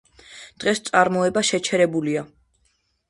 [0.63, 2.25] დღეს წარმოება შეჩერებულია.